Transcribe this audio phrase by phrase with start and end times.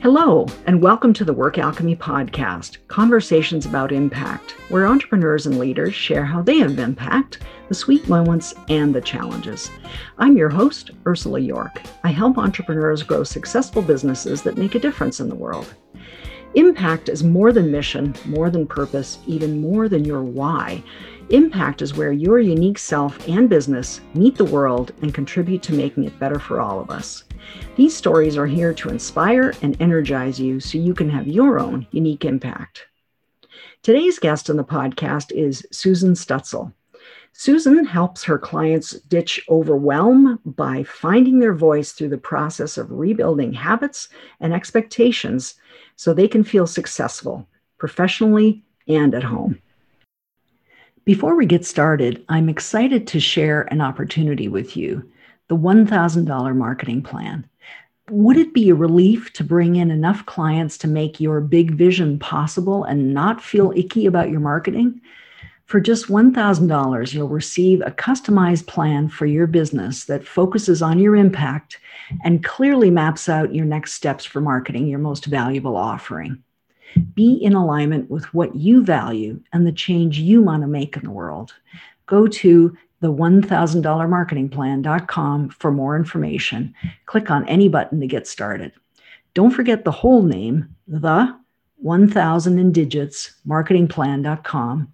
[0.00, 5.94] Hello, and welcome to the Work Alchemy Podcast Conversations about Impact, where entrepreneurs and leaders
[5.94, 7.38] share how they have impact,
[7.68, 9.70] the sweet moments, and the challenges.
[10.18, 11.80] I'm your host, Ursula York.
[12.04, 15.74] I help entrepreneurs grow successful businesses that make a difference in the world.
[16.54, 20.84] Impact is more than mission, more than purpose, even more than your why.
[21.30, 26.04] Impact is where your unique self and business meet the world and contribute to making
[26.04, 27.24] it better for all of us.
[27.76, 31.86] These stories are here to inspire and energize you so you can have your own
[31.92, 32.86] unique impact.
[33.82, 36.72] Today's guest on the podcast is Susan Stutzel.
[37.32, 43.52] Susan helps her clients ditch overwhelm by finding their voice through the process of rebuilding
[43.52, 45.54] habits and expectations
[45.96, 49.58] so they can feel successful professionally and at home.
[51.04, 55.10] Before we get started, I'm excited to share an opportunity with you
[55.48, 57.46] the $1,000 marketing plan.
[58.08, 62.18] Would it be a relief to bring in enough clients to make your big vision
[62.18, 64.98] possible and not feel icky about your marketing?
[65.66, 71.16] For just $1,000, you'll receive a customized plan for your business that focuses on your
[71.16, 71.78] impact
[72.24, 76.42] and clearly maps out your next steps for marketing your most valuable offering.
[77.14, 81.04] Be in alignment with what you value and the change you want to make in
[81.04, 81.54] the world.
[82.06, 86.74] Go to the $1000marketingplan.com for more information.
[87.06, 88.72] Click on any button to get started.
[89.34, 91.36] Don't forget the whole name, the
[91.76, 94.92] 1000 in digits marketingplan.com.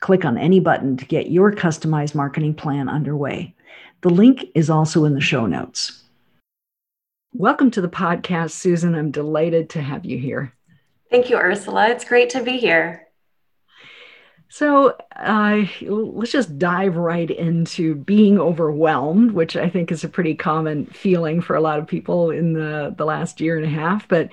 [0.00, 3.54] Click on any button to get your customized marketing plan underway.
[4.02, 6.04] The link is also in the show notes.
[7.32, 8.94] Welcome to the podcast, Susan.
[8.94, 10.54] I'm delighted to have you here.
[11.10, 11.88] Thank you, Ursula.
[11.88, 13.08] It's great to be here.
[14.52, 20.34] So uh, let's just dive right into being overwhelmed, which I think is a pretty
[20.34, 24.08] common feeling for a lot of people in the, the last year and a half.
[24.08, 24.28] But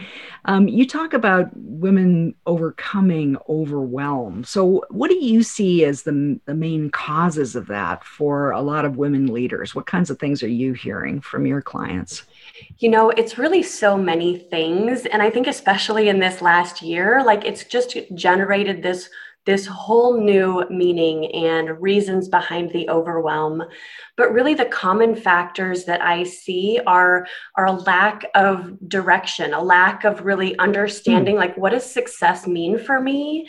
[0.45, 4.43] um, you talk about women overcoming overwhelm.
[4.43, 8.85] So, what do you see as the, the main causes of that for a lot
[8.85, 9.75] of women leaders?
[9.75, 12.23] What kinds of things are you hearing from your clients?
[12.77, 15.05] You know, it's really so many things.
[15.05, 19.09] And I think, especially in this last year, like it's just generated this
[19.47, 23.63] this whole new meaning and reasons behind the overwhelm.
[24.17, 27.25] But really, the common factors that I see are,
[27.55, 31.39] are a lack of direction, a lack of really understanding mm.
[31.39, 33.47] like, what does success mean for me?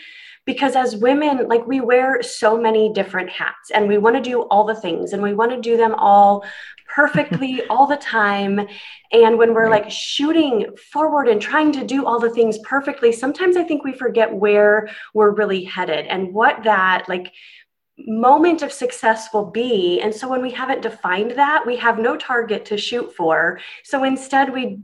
[0.49, 4.45] Because as women like we wear so many different hats and we want to do
[4.45, 6.43] all the things and we want to do them all
[6.89, 8.67] perfectly all the time.
[9.13, 13.59] And when we're like shooting forward and trying to do all the things perfectly sometimes
[13.59, 17.31] i think we forget where we're really headed and what that like
[17.99, 20.01] moment of success will be.
[20.01, 23.59] And so when we haven't defined that we have no target to shoot for.
[23.83, 24.79] So instead we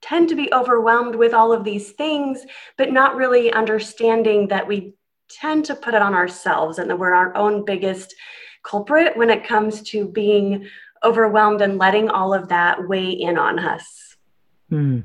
[0.00, 2.44] tend to be overwhelmed with all of these things
[2.76, 4.94] but not really understanding that we
[5.40, 8.14] tend to put it on ourselves and that we're our own biggest
[8.62, 10.68] culprit when it comes to being
[11.04, 14.16] overwhelmed and letting all of that weigh in on us.
[14.68, 15.00] Hmm.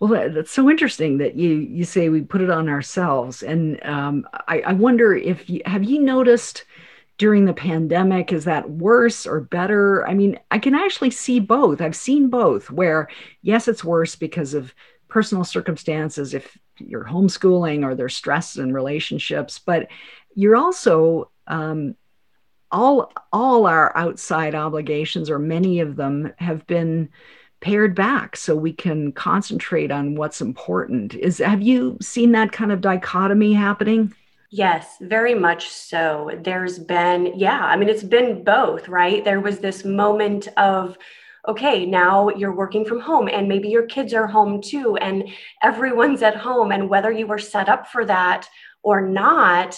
[0.00, 4.28] Well, that's so interesting that you you say we put it on ourselves, and um,
[4.46, 6.64] I, I, wonder if you have you noticed
[7.16, 10.06] during the pandemic is that worse or better?
[10.06, 11.80] I mean, I can actually see both.
[11.80, 12.70] I've seen both.
[12.70, 13.08] Where
[13.42, 14.72] yes, it's worse because of
[15.08, 16.34] personal circumstances.
[16.34, 19.88] If you're homeschooling or there's stress in relationships, but
[20.34, 21.96] you're also um,
[22.70, 27.08] all all our outside obligations or many of them have been
[27.60, 32.70] pared back so we can concentrate on what's important is have you seen that kind
[32.70, 34.14] of dichotomy happening
[34.50, 36.30] Yes, very much so.
[36.42, 39.22] There's been, yeah, I mean, it's been both, right?
[39.22, 40.96] There was this moment of
[41.46, 45.28] okay, now you're working from home and maybe your kids are home too, and
[45.62, 46.72] everyone's at home.
[46.72, 48.48] And whether you were set up for that
[48.82, 49.76] or not,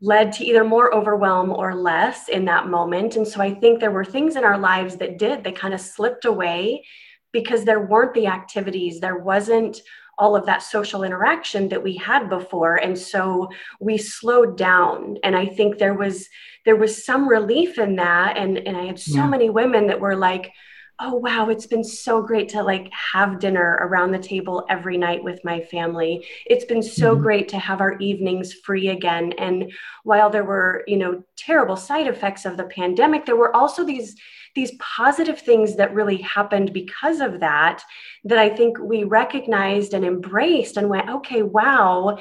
[0.00, 3.14] led to either more overwhelm or less in that moment.
[3.14, 5.80] And so I think there were things in our lives that did, they kind of
[5.80, 6.84] slipped away
[7.32, 9.80] because there weren't the activities, there wasn't
[10.18, 13.48] all of that social interaction that we had before and so
[13.80, 16.28] we slowed down and i think there was
[16.64, 19.26] there was some relief in that and and i had so yeah.
[19.26, 20.52] many women that were like
[21.02, 25.22] oh wow it's been so great to like have dinner around the table every night
[25.22, 27.22] with my family it's been so mm-hmm.
[27.22, 29.70] great to have our evenings free again and
[30.04, 34.14] while there were you know terrible side effects of the pandemic there were also these
[34.54, 37.82] these positive things that really happened because of that
[38.22, 42.16] that i think we recognized and embraced and went okay wow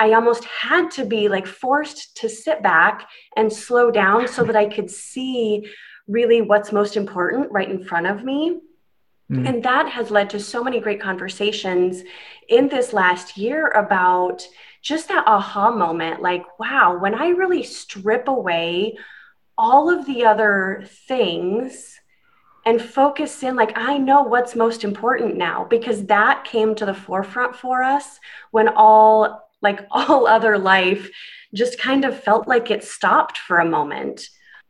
[0.00, 4.54] I almost had to be like forced to sit back and slow down so that
[4.54, 5.66] I could see
[6.08, 8.60] really what's most important right in front of me
[9.30, 9.46] Mm.
[9.46, 12.02] And that has led to so many great conversations
[12.48, 14.46] in this last year about
[14.80, 18.96] just that aha moment like, wow, when I really strip away
[19.58, 22.00] all of the other things
[22.64, 26.94] and focus in, like, I know what's most important now because that came to the
[26.94, 28.18] forefront for us
[28.50, 31.10] when all, like, all other life
[31.54, 34.28] just kind of felt like it stopped for a moment.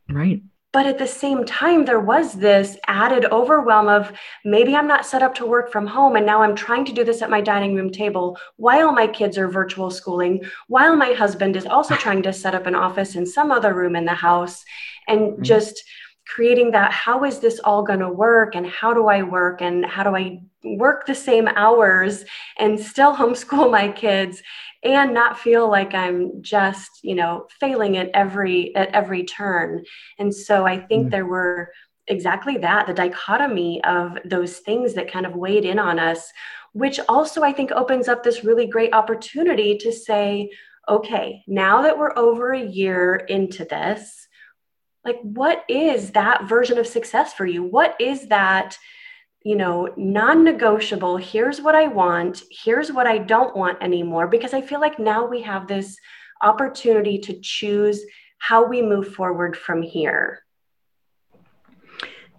[0.08, 0.42] Right.
[0.78, 4.12] But at the same time, there was this added overwhelm of
[4.44, 6.14] maybe I'm not set up to work from home.
[6.14, 9.36] And now I'm trying to do this at my dining room table while my kids
[9.38, 13.26] are virtual schooling, while my husband is also trying to set up an office in
[13.26, 14.64] some other room in the house.
[15.08, 15.42] And mm-hmm.
[15.42, 15.82] just
[16.28, 19.84] creating that how is this all going to work and how do I work and
[19.84, 22.24] how do I work the same hours
[22.58, 24.42] and still homeschool my kids
[24.84, 29.84] and not feel like I'm just, you know, failing at every at every turn.
[30.18, 31.10] And so I think mm.
[31.10, 31.72] there were
[32.06, 36.30] exactly that, the dichotomy of those things that kind of weighed in on us,
[36.72, 40.50] which also I think opens up this really great opportunity to say,
[40.88, 44.27] okay, now that we're over a year into this,
[45.04, 47.62] like what is that version of success for you?
[47.62, 48.78] What is that
[49.44, 51.16] you know, non negotiable.
[51.16, 52.42] Here's what I want.
[52.50, 54.26] Here's what I don't want anymore.
[54.26, 55.96] Because I feel like now we have this
[56.42, 58.02] opportunity to choose
[58.38, 60.40] how we move forward from here.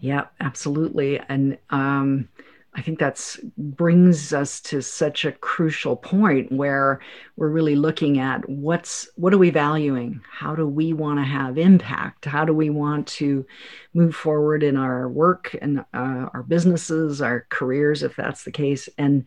[0.02, 1.20] Yeah, absolutely.
[1.20, 2.30] And um,
[2.76, 7.00] I think that's brings us to such a crucial point where
[7.36, 10.22] we're really looking at what's what are we valuing?
[10.32, 12.26] How do we want to have impact?
[12.26, 13.46] How do we want to
[13.94, 18.88] move forward in our work and uh, our businesses, our careers, if that's the case?
[18.98, 19.26] And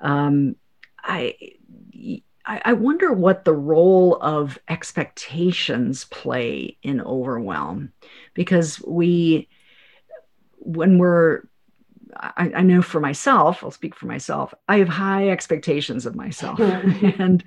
[0.00, 0.56] um,
[1.02, 1.34] I.
[2.50, 7.92] I wonder what the role of expectations play in overwhelm
[8.32, 9.50] because we
[10.56, 11.42] when we're
[12.16, 16.58] I, I, know for myself, I'll speak for myself, I have high expectations of myself.
[16.60, 17.42] and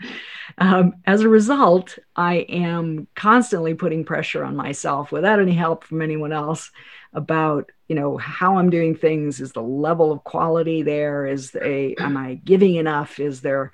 [0.57, 6.01] um, as a result, I am constantly putting pressure on myself without any help from
[6.01, 6.71] anyone else
[7.13, 9.41] about you know how i'm doing things.
[9.41, 11.25] Is the level of quality there?
[11.25, 13.19] Is a am i giving enough?
[13.19, 13.71] Is there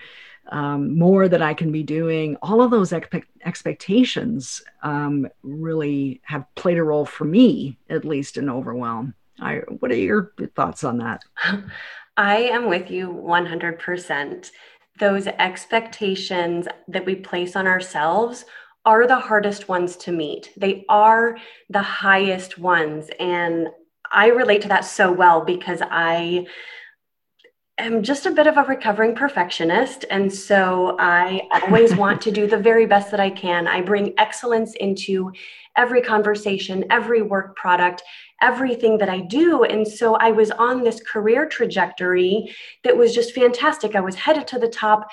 [0.49, 2.35] um, more that i can be doing?
[2.41, 8.37] All of those expe- expectations um, really have played a role for me at least
[8.37, 11.23] in overwhelm I, what are your thoughts on that?
[12.17, 14.51] I am with you 100%.
[14.99, 18.45] Those expectations that we place on ourselves
[18.85, 20.51] are the hardest ones to meet.
[20.57, 21.37] They are
[21.69, 23.09] the highest ones.
[23.19, 23.67] And
[24.11, 26.47] I relate to that so well because I
[27.77, 30.05] am just a bit of a recovering perfectionist.
[30.09, 33.67] And so I always want to do the very best that I can.
[33.67, 35.31] I bring excellence into
[35.75, 38.01] every conversation, every work product,
[38.41, 39.63] everything that I do.
[39.63, 43.95] And so I was on this career trajectory that was just fantastic.
[43.95, 45.07] I was headed to the top.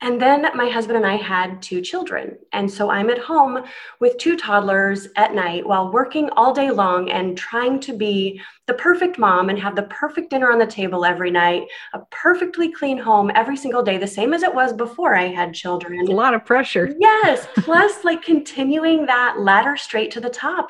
[0.00, 2.36] And then my husband and I had two children.
[2.52, 3.64] And so I'm at home
[4.00, 8.74] with two toddlers at night while working all day long and trying to be the
[8.74, 11.62] perfect mom and have the perfect dinner on the table every night,
[11.94, 15.54] a perfectly clean home every single day, the same as it was before I had
[15.54, 16.06] children.
[16.06, 16.94] A lot of pressure.
[16.98, 17.46] Yes.
[17.56, 20.68] Plus, like continuing that ladder straight to the top.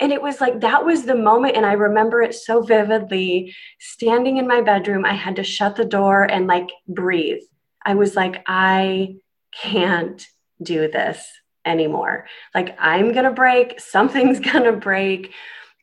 [0.00, 1.56] And it was like that was the moment.
[1.56, 5.04] And I remember it so vividly standing in my bedroom.
[5.04, 7.42] I had to shut the door and like breathe
[7.86, 9.16] I was like, I
[9.54, 10.26] can't
[10.60, 11.24] do this
[11.64, 12.26] anymore.
[12.52, 15.32] Like, I'm going to break, something's going to break.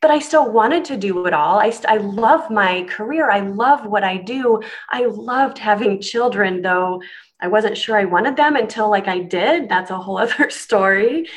[0.02, 1.58] But I still wanted to do it all.
[1.58, 3.30] I, st- I love my career.
[3.30, 4.60] I love what I do.
[4.90, 7.00] I loved having children, though
[7.40, 9.68] I wasn't sure I wanted them until like I did.
[9.68, 11.28] That's a whole other story.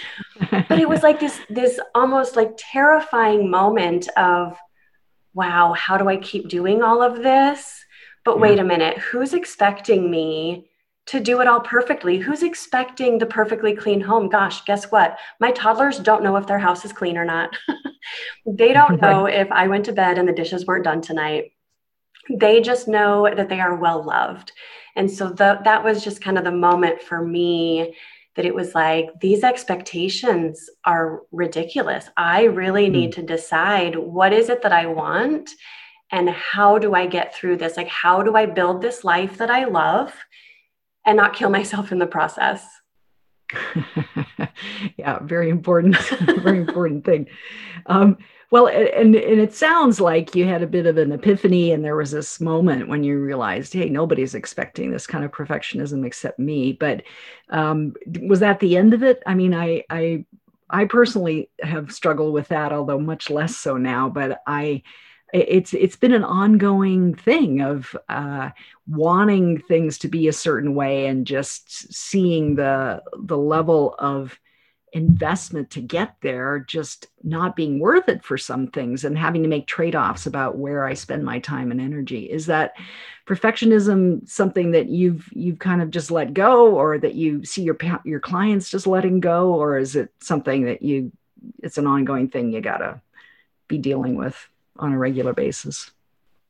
[0.52, 4.58] but it was like this this almost like terrifying moment of
[5.34, 7.86] wow, how do I keep doing all of this?
[8.26, 10.68] But wait a minute, who's expecting me
[11.06, 12.18] to do it all perfectly?
[12.18, 14.30] Who's expecting the perfectly clean home?
[14.30, 15.18] Gosh, guess what?
[15.40, 17.56] My toddlers don't know if their house is clean or not.
[18.46, 21.54] they don't know if I went to bed and the dishes weren't done tonight.
[22.30, 24.52] They just know that they are well loved.
[24.98, 27.96] And so the, that was just kind of the moment for me
[28.36, 32.10] that it was like these expectations are ridiculous.
[32.18, 33.16] I really need mm.
[33.16, 35.52] to decide what is it that I want
[36.12, 37.78] and how do I get through this?
[37.78, 40.14] Like, how do I build this life that I love
[41.06, 42.66] and not kill myself in the process?
[44.98, 45.98] yeah, very important,
[46.42, 47.28] very important thing.
[47.86, 48.18] Um,
[48.50, 51.98] well, and, and it sounds like you had a bit of an epiphany, and there
[51.98, 56.72] was this moment when you realized, hey, nobody's expecting this kind of perfectionism except me.
[56.72, 57.04] But
[57.50, 59.22] um, was that the end of it?
[59.26, 60.26] I mean, I, I,
[60.70, 64.08] I personally have struggled with that, although much less so now.
[64.08, 64.84] But I,
[65.34, 68.52] it's it's been an ongoing thing of uh,
[68.88, 74.40] wanting things to be a certain way and just seeing the the level of
[74.98, 79.48] investment to get there just not being worth it for some things and having to
[79.48, 82.74] make trade-offs about where I spend my time and energy is that
[83.28, 87.78] perfectionism something that you've you've kind of just let go or that you see your
[88.04, 91.12] your clients just letting go or is it something that you
[91.62, 93.00] it's an ongoing thing you got to
[93.68, 95.92] be dealing with on a regular basis?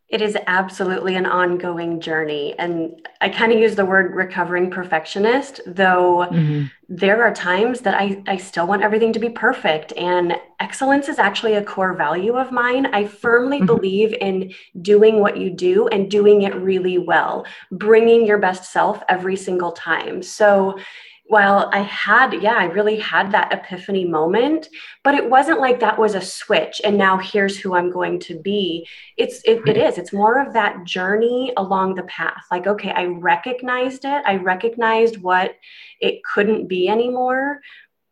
[0.10, 2.56] It is absolutely an ongoing journey.
[2.58, 6.68] And I kind of use the word recovering perfectionist, though mm-hmm.
[6.88, 9.92] there are times that I, I still want everything to be perfect.
[9.98, 12.86] And excellence is actually a core value of mine.
[12.88, 13.66] I firmly mm-hmm.
[13.66, 19.04] believe in doing what you do and doing it really well, bringing your best self
[19.10, 20.24] every single time.
[20.24, 20.80] So
[21.28, 24.70] while I had, yeah, I really had that epiphany moment,
[25.04, 28.40] but it wasn't like that was a switch and now here's who I'm going to
[28.40, 28.88] be.
[29.18, 32.46] It's, it, it is, it's more of that journey along the path.
[32.50, 34.24] Like, okay, I recognized it.
[34.26, 35.56] I recognized what
[36.00, 37.60] it couldn't be anymore,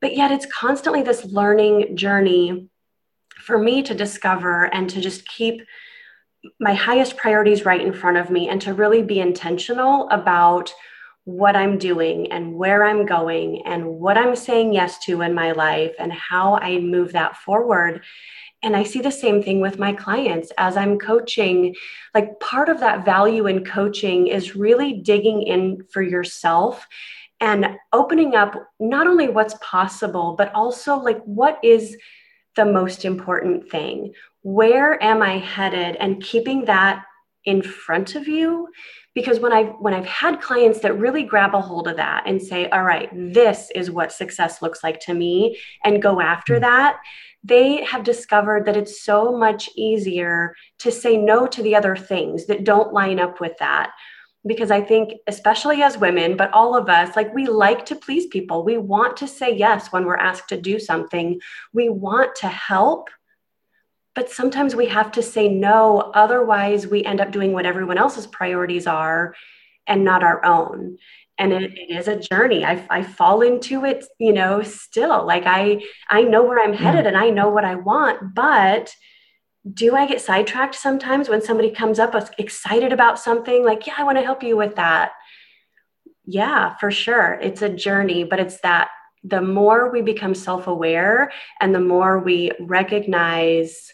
[0.01, 2.69] but yet it's constantly this learning journey
[3.37, 5.61] for me to discover and to just keep
[6.59, 10.73] my highest priorities right in front of me and to really be intentional about
[11.25, 15.51] what I'm doing and where I'm going and what I'm saying yes to in my
[15.51, 18.03] life and how I move that forward.
[18.61, 21.75] And I see the same thing with my clients as I'm coaching.
[22.13, 26.87] Like part of that value in coaching is really digging in for yourself
[27.41, 31.97] and opening up not only what's possible, but also like what is
[32.55, 34.13] the most important thing?
[34.43, 35.95] Where am I headed?
[35.97, 37.03] And keeping that
[37.45, 38.67] in front of you.
[39.13, 42.41] Because when i've when i've had clients that really grab a hold of that and
[42.41, 46.61] say all right this is what success looks like to me and go after mm.
[46.61, 46.97] that
[47.45, 52.47] they have discovered that it's so much easier to say no to the other things
[52.47, 53.91] that don't line up with that.
[54.47, 58.27] Because i think especially as women but all of us like we like to please
[58.27, 58.63] people.
[58.63, 61.39] We want to say yes when we're asked to do something.
[61.73, 63.09] We want to help
[64.15, 68.25] but sometimes we have to say no otherwise we end up doing what everyone else's
[68.25, 69.35] priorities are
[69.85, 70.97] and not our own.
[71.37, 72.63] And it, it is a journey.
[72.63, 75.25] I, I fall into it you know still.
[75.25, 76.83] Like i i know where i'm hmm.
[76.83, 78.95] headed and i know what i want but
[79.73, 83.65] do i get sidetracked sometimes when somebody comes up excited about something?
[83.65, 85.11] Like yeah i want to help you with that.
[86.25, 87.33] Yeah for sure.
[87.41, 88.89] It's a journey but it's that
[89.23, 93.91] the more we become self-aware and the more we recognize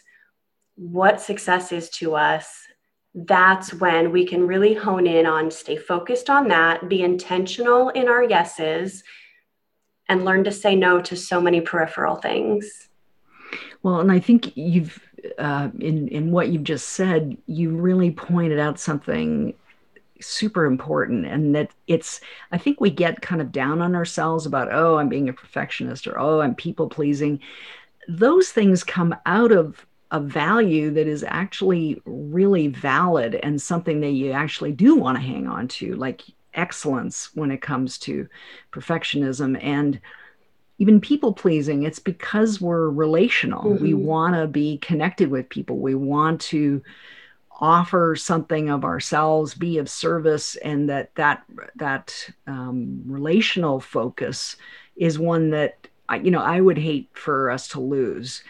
[0.82, 2.66] what success is to us,
[3.14, 8.08] that's when we can really hone in on stay focused on that, be intentional in
[8.08, 9.04] our yeses,
[10.08, 12.88] and learn to say no to so many peripheral things.
[13.82, 14.98] Well, and I think you've,
[15.38, 19.54] uh, in, in what you've just said, you really pointed out something
[20.20, 22.20] super important and that it's
[22.52, 26.06] i think we get kind of down on ourselves about oh i'm being a perfectionist
[26.06, 27.40] or oh i'm people pleasing
[28.08, 34.10] those things come out of a value that is actually really valid and something that
[34.10, 38.28] you actually do want to hang on to, like excellence when it comes to
[38.72, 39.98] perfectionism and
[40.78, 41.84] even people pleasing.
[41.84, 43.64] It's because we're relational.
[43.64, 43.82] Mm-hmm.
[43.82, 45.78] We want to be connected with people.
[45.78, 46.82] We want to
[47.58, 51.42] offer something of ourselves, be of service, and that that
[51.76, 54.56] that um, relational focus
[54.96, 55.88] is one that
[56.22, 58.42] you know I would hate for us to lose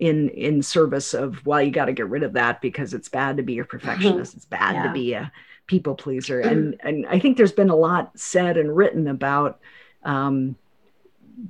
[0.00, 3.36] in in service of well you got to get rid of that because it's bad
[3.36, 4.82] to be a perfectionist it's bad yeah.
[4.82, 5.30] to be a
[5.66, 6.40] people pleaser.
[6.40, 9.60] And and i think there's been a lot said and written about
[10.02, 10.56] um,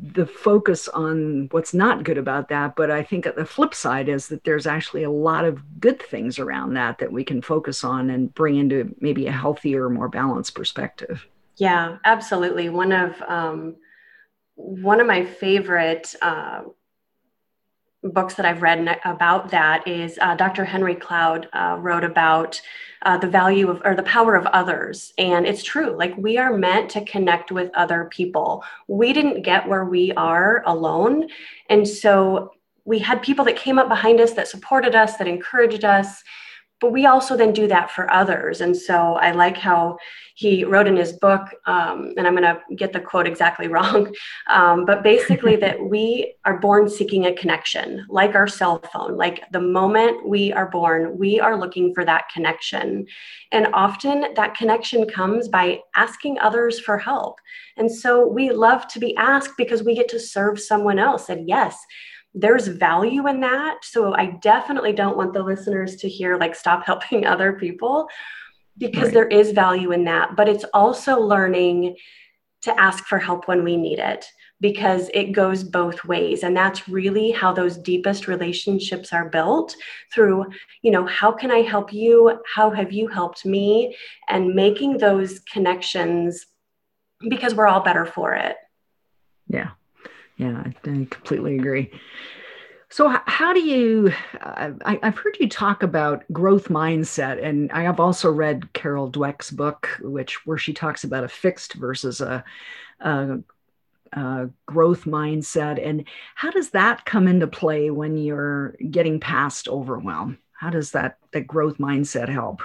[0.02, 4.28] the focus on what's not good about that but i think the flip side is
[4.28, 8.11] that there's actually a lot of good things around that that we can focus on
[8.11, 11.26] and bring into maybe a healthier more balanced perspective.
[11.57, 12.69] Yeah absolutely.
[12.69, 13.76] One of um,
[14.57, 16.62] one of my favorite uh,
[18.02, 20.64] books that I've read about that is uh, Dr.
[20.64, 22.61] Henry Cloud uh, wrote about
[23.02, 25.12] uh, the value of or the power of others.
[25.19, 28.64] And it's true, like we are meant to connect with other people.
[28.88, 31.28] We didn't get where we are alone.
[31.69, 32.52] And so
[32.85, 36.23] we had people that came up behind us that supported us, that encouraged us
[36.81, 38.61] but we also then do that for others.
[38.61, 39.99] And so I like how
[40.35, 44.15] he wrote in his book, um, and I'm going to get the quote exactly wrong,
[44.49, 49.17] um, but basically that we are born seeking a connection, like our cell phone.
[49.17, 53.07] Like the moment we are born, we are looking for that connection.
[53.53, 57.39] And often that connection comes by asking others for help.
[57.77, 61.29] And so we love to be asked because we get to serve someone else.
[61.29, 61.77] And yes,
[62.35, 63.85] there's value in that.
[63.85, 68.09] So I definitely don't want the listeners to hear like stop helping other people
[68.79, 69.15] because right.
[69.15, 70.37] there is value in that.
[70.37, 71.97] But it's also learning
[72.63, 74.27] to ask for help when we need it
[74.61, 79.75] because it goes both ways and that's really how those deepest relationships are built
[80.13, 80.45] through
[80.83, 83.97] you know how can i help you how have you helped me
[84.29, 86.47] and making those connections
[87.29, 88.57] because we're all better for it
[89.49, 89.71] yeah
[90.41, 91.91] yeah i completely agree
[92.93, 94.13] so, how do you?
[94.41, 99.11] Uh, I, have heard you talk about growth mindset, and I have also read Carol
[99.11, 102.43] Dweck's book, which where she talks about a fixed versus a,
[102.99, 103.39] a,
[104.13, 105.81] a growth mindset.
[105.87, 106.05] And
[106.35, 110.39] how does that come into play when you're getting past overwhelm?
[110.53, 112.61] How does that that growth mindset help?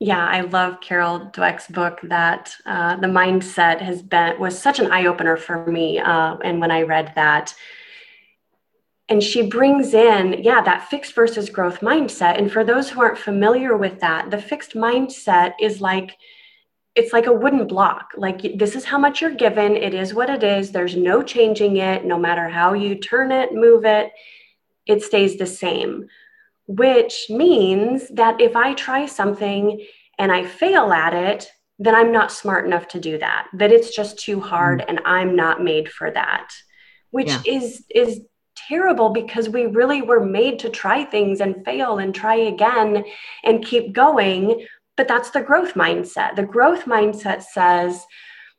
[0.00, 1.98] Yeah, I love Carol Dweck's book.
[2.04, 6.60] That uh, the mindset has been was such an eye opener for me, uh, and
[6.60, 7.54] when I read that.
[9.08, 12.38] And she brings in yeah that fixed versus growth mindset.
[12.38, 16.16] And for those who aren't familiar with that the fixed mindset is like
[16.94, 18.10] it's like a wooden block.
[18.16, 19.76] Like this is how much you're given.
[19.76, 20.70] It is what it is.
[20.70, 22.04] There's no changing it.
[22.04, 24.12] No matter how you turn it move it
[24.86, 26.08] it stays the same
[26.68, 29.84] which means that if i try something
[30.18, 33.94] and i fail at it then i'm not smart enough to do that that it's
[33.94, 34.84] just too hard mm.
[34.86, 36.48] and i'm not made for that
[37.10, 37.42] which yeah.
[37.46, 38.20] is is
[38.68, 43.04] terrible because we really were made to try things and fail and try again
[43.44, 44.66] and keep going.
[44.96, 46.36] But that's the growth mindset.
[46.36, 48.04] The growth mindset says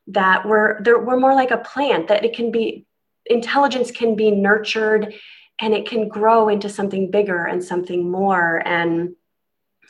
[0.08, 2.86] that we're we're more like a plant that it can be
[3.26, 5.14] intelligence can be nurtured
[5.60, 8.62] and it can grow into something bigger and something more.
[8.64, 9.14] And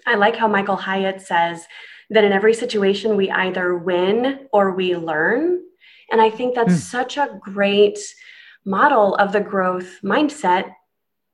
[0.07, 1.67] I like how Michael Hyatt says
[2.11, 5.61] that in every situation we either win or we learn.
[6.11, 6.79] And I think that's mm.
[6.79, 7.99] such a great
[8.65, 10.73] model of the growth mindset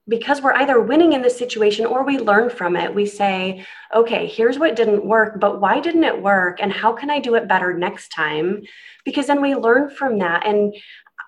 [0.08, 2.94] because we're either winning in this situation or we learn from it.
[2.94, 6.58] We say, okay, here's what didn't work, but why didn't it work?
[6.60, 8.62] And how can I do it better next time?
[9.04, 10.46] Because then we learn from that.
[10.46, 10.74] And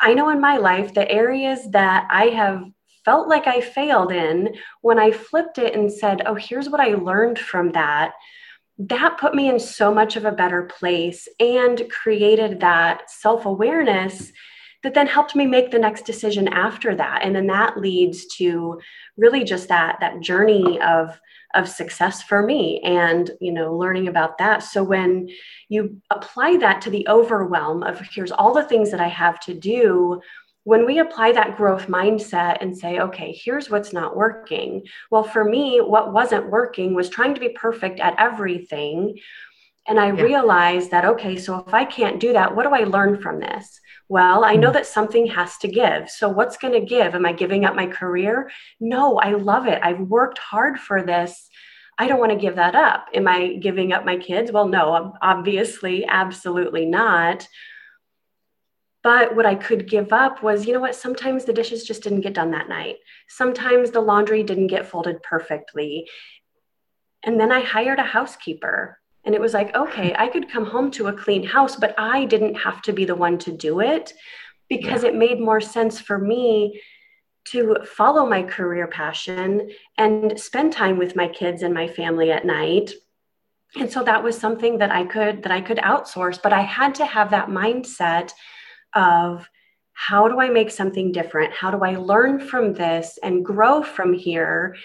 [0.01, 2.63] I know in my life, the areas that I have
[3.09, 6.89] felt like I failed in, when I flipped it and said, oh, here's what I
[6.89, 8.13] learned from that,
[8.77, 14.31] that put me in so much of a better place and created that self awareness
[14.83, 17.21] that then helped me make the next decision after that.
[17.23, 18.79] And then that leads to
[19.17, 21.19] really just that that journey of
[21.55, 24.63] of success for me and you know learning about that.
[24.63, 25.31] So when
[25.71, 29.55] you apply that to the overwhelm of here's all the things that i have to
[29.55, 30.21] do
[30.69, 35.43] when we apply that growth mindset and say okay here's what's not working well for
[35.43, 39.19] me what wasn't working was trying to be perfect at everything
[39.87, 40.23] and i yeah.
[40.23, 43.81] realized that okay so if i can't do that what do i learn from this
[44.11, 44.75] well, I know hmm.
[44.75, 46.09] that something has to give.
[46.09, 47.15] So, what's going to give?
[47.15, 48.51] Am I giving up my career?
[48.81, 49.81] No, I love it.
[49.83, 51.51] I've worked hard for this.
[51.99, 53.09] I don't want to give that up.
[53.13, 54.51] Am I giving up my kids?
[54.51, 57.47] Well, no, obviously, absolutely not.
[59.03, 60.95] But what I could give up was, you know what?
[60.95, 62.97] Sometimes the dishes just didn't get done that night.
[63.29, 66.09] Sometimes the laundry didn't get folded perfectly.
[67.25, 70.91] And then I hired a housekeeper and it was like, okay, I could come home
[70.93, 74.13] to a clean house, but I didn't have to be the one to do it
[74.69, 75.11] because yeah.
[75.11, 76.81] it made more sense for me
[77.51, 82.45] to follow my career passion and spend time with my kids and my family at
[82.45, 82.93] night
[83.77, 86.95] and so that was something that i could that i could outsource but i had
[86.95, 88.33] to have that mindset
[88.95, 89.49] of
[89.93, 94.13] how do i make something different how do i learn from this and grow from
[94.13, 94.77] here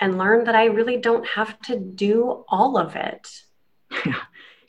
[0.00, 3.28] and learn that I really don't have to do all of it.
[4.04, 4.22] Yeah.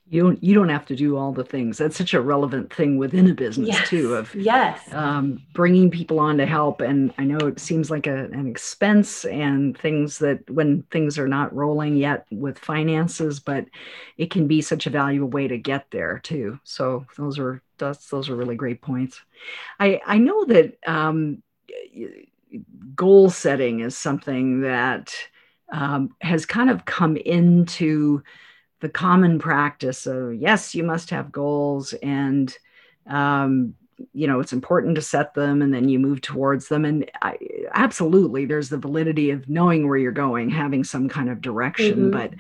[0.10, 1.78] You don't, you don't have to do all the things.
[1.78, 3.90] That's such a relevant thing within a business yes.
[3.90, 4.16] too.
[4.16, 8.26] Of yes, um, bringing people on to help, and I know it seems like a,
[8.26, 13.66] an expense and things that when things are not rolling yet with finances, but
[14.18, 16.58] it can be such a valuable way to get there too.
[16.64, 19.20] So those are those, those are really great points.
[19.78, 21.44] I I know that um,
[22.96, 25.14] goal setting is something that
[25.72, 28.24] um, has kind of come into
[28.80, 32.56] the common practice of yes, you must have goals, and
[33.08, 33.74] um,
[34.14, 36.86] you know it's important to set them, and then you move towards them.
[36.86, 37.38] And I,
[37.74, 41.96] absolutely, there's the validity of knowing where you're going, having some kind of direction.
[41.96, 42.12] Mm-hmm.
[42.12, 42.34] But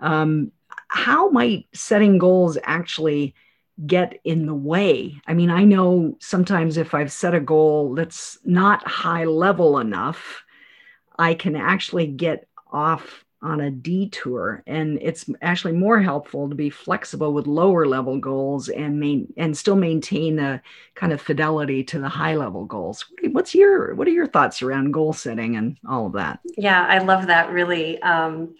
[0.00, 0.52] um,
[0.88, 3.34] how might setting goals actually
[3.86, 5.20] get in the way.
[5.26, 10.42] I mean, I know sometimes if I've set a goal that's not high level enough,
[11.18, 16.70] I can actually get off on a detour and it's actually more helpful to be
[16.70, 20.62] flexible with lower level goals and main and still maintain a
[20.94, 23.04] kind of fidelity to the high level goals.
[23.30, 26.40] What's your what are your thoughts around goal setting and all of that?
[26.56, 28.00] Yeah i love that really.
[28.02, 28.54] Um,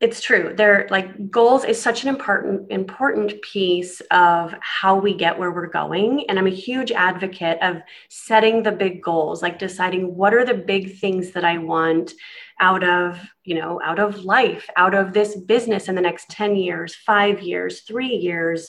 [0.00, 0.54] it's true.
[0.56, 5.66] They're like goals is such an important important piece of how we get where we're
[5.66, 10.44] going and i'm a huge advocate of setting the big goals like deciding what are
[10.44, 12.14] the big things that i want
[12.60, 16.56] out of you know out of life out of this business in the next 10
[16.56, 18.68] years 5 years 3 years.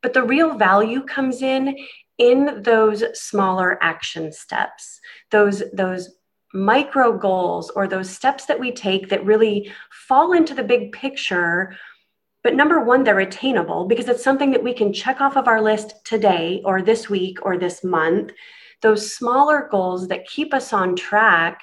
[0.00, 1.76] But the real value comes in
[2.18, 6.16] in those smaller action steps those those
[6.54, 11.76] micro goals or those steps that we take that really fall into the big picture
[12.42, 15.60] but number one they're attainable because it's something that we can check off of our
[15.60, 18.32] list today or this week or this month.
[18.80, 21.60] Those smaller goals that keep us on track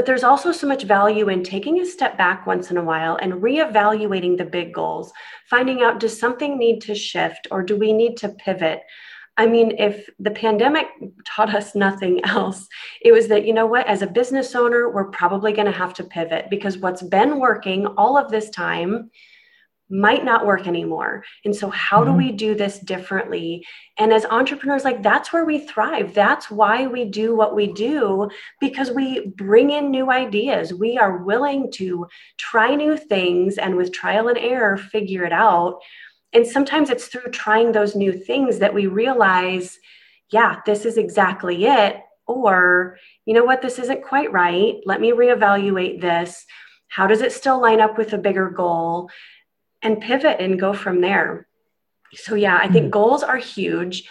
[0.00, 3.18] but there's also so much value in taking a step back once in a while
[3.20, 5.12] and reevaluating the big goals,
[5.50, 8.80] finding out does something need to shift or do we need to pivot?
[9.36, 10.86] I mean, if the pandemic
[11.26, 12.66] taught us nothing else,
[13.02, 15.92] it was that, you know what, as a business owner, we're probably going to have
[15.92, 19.10] to pivot because what's been working all of this time
[19.90, 21.24] might not work anymore.
[21.44, 22.12] And so, how mm-hmm.
[22.12, 23.66] do we do this differently?
[23.98, 26.14] And as entrepreneurs, like that's where we thrive.
[26.14, 30.72] That's why we do what we do because we bring in new ideas.
[30.72, 32.06] We are willing to
[32.38, 35.80] try new things and with trial and error, figure it out.
[36.32, 39.78] And sometimes it's through trying those new things that we realize,
[40.30, 41.96] yeah, this is exactly it.
[42.26, 44.76] Or, you know what, this isn't quite right.
[44.86, 46.46] Let me reevaluate this.
[46.86, 49.10] How does it still line up with a bigger goal?
[49.82, 51.46] And pivot and go from there.
[52.14, 54.08] So, yeah, I think mm goals are huge,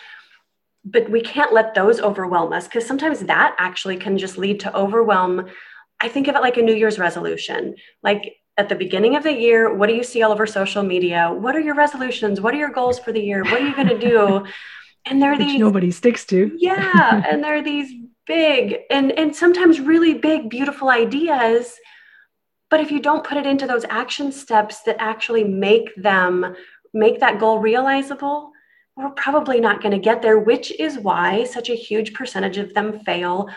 [0.86, 4.76] but we can't let those overwhelm us because sometimes that actually can just lead to
[4.76, 5.48] overwhelm.
[6.00, 7.76] I think of it like a New Year's resolution.
[8.02, 11.30] Like at the beginning of the year, what do you see all over social media?
[11.32, 12.40] What are your resolutions?
[12.40, 13.44] What are your goals for the year?
[13.44, 14.46] What are you going to do?
[15.06, 16.52] And there are these nobody sticks to.
[16.58, 17.92] yeah, and there are these
[18.28, 21.74] big and and sometimes really big beautiful ideas
[22.70, 26.56] but if you don't put it into those action steps that actually make them
[26.94, 28.52] make that goal realizable,
[28.96, 32.74] we're probably not going to get there, which is why such a huge percentage of
[32.74, 33.48] them fail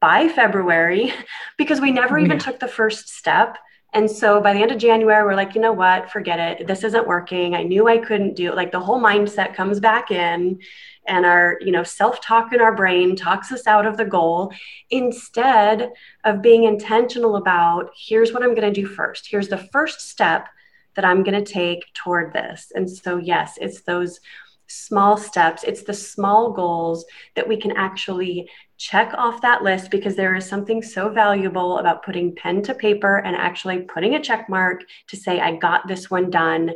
[0.00, 1.12] by February
[1.58, 3.56] because we never even took the first step.
[3.92, 6.66] And so by the end of January, we're like, you know what, forget it.
[6.66, 7.54] This isn't working.
[7.54, 8.54] I knew I couldn't do it.
[8.54, 10.60] Like the whole mindset comes back in
[11.06, 14.52] and our you know self-talk in our brain talks us out of the goal
[14.90, 15.90] instead
[16.24, 20.48] of being intentional about here's what i'm going to do first here's the first step
[20.94, 24.20] that i'm going to take toward this and so yes it's those
[24.66, 28.48] small steps it's the small goals that we can actually
[28.80, 33.18] check off that list because there is something so valuable about putting pen to paper
[33.18, 36.70] and actually putting a check mark to say i got this one done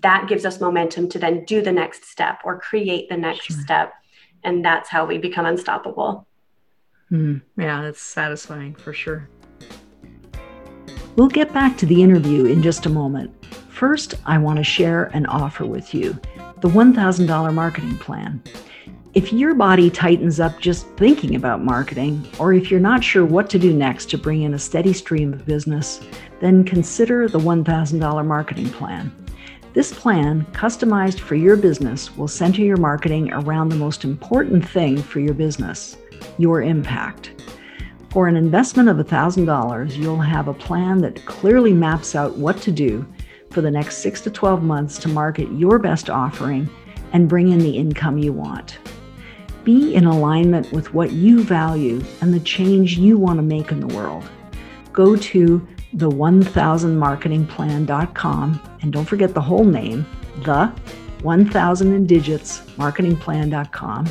[0.00, 3.56] that gives us momentum to then do the next step or create the next sure.
[3.60, 3.92] step.
[4.42, 6.26] And that's how we become unstoppable.
[7.10, 9.28] Mm, yeah, that's satisfying for sure.
[11.16, 13.44] We'll get back to the interview in just a moment.
[13.68, 16.18] First, I want to share an offer with you
[16.60, 18.42] the $1,000 marketing plan.
[19.14, 23.50] If your body tightens up just thinking about marketing, or if you're not sure what
[23.50, 26.00] to do next to bring in a steady stream of business,
[26.40, 29.14] then consider the $1,000 marketing plan.
[29.74, 34.96] This plan, customized for your business, will center your marketing around the most important thing
[35.02, 35.98] for your business
[36.38, 37.32] your impact.
[38.08, 42.70] For an investment of $1,000, you'll have a plan that clearly maps out what to
[42.70, 43.06] do
[43.50, 46.66] for the next 6 to 12 months to market your best offering
[47.12, 48.78] and bring in the income you want.
[49.64, 53.78] Be in alignment with what you value and the change you want to make in
[53.80, 54.24] the world.
[54.92, 58.60] Go to the1000marketingplan.com.
[58.80, 60.06] And don't forget the whole name,
[60.44, 60.72] the
[61.22, 64.06] 1000 in digits marketingplan.com.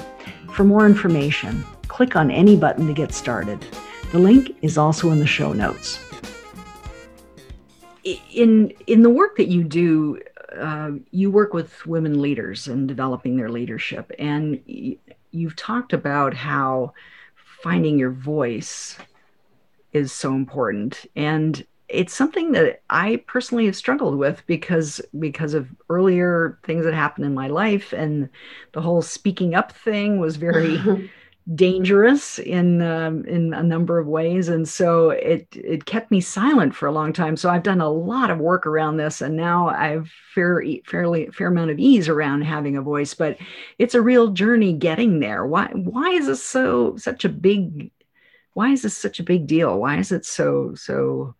[0.53, 3.65] For more information, click on any button to get started.
[4.11, 6.03] The link is also in the show notes.
[8.03, 10.19] In in the work that you do,
[10.57, 14.59] uh, you work with women leaders and developing their leadership, and
[15.31, 16.93] you've talked about how
[17.61, 18.97] finding your voice
[19.93, 21.05] is so important.
[21.15, 26.93] And it's something that I personally have struggled with because because of earlier things that
[26.93, 28.29] happened in my life, and
[28.71, 30.77] the whole speaking up thing was very
[31.55, 36.75] dangerous in um, in a number of ways, and so it it kept me silent
[36.75, 37.35] for a long time.
[37.37, 41.47] So I've done a lot of work around this, and now I've fair fairly fair
[41.47, 43.13] amount of ease around having a voice.
[43.13, 43.37] But
[43.79, 45.45] it's a real journey getting there.
[45.45, 47.91] Why why is this so such a big
[48.53, 49.79] why is this such a big deal?
[49.79, 51.35] Why is it so so